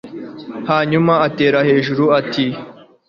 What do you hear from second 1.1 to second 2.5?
atera hejuru ati